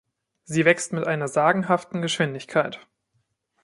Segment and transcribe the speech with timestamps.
[0.45, 2.87] Sie wächst mit einer sagenhaften Geschwindigkeit.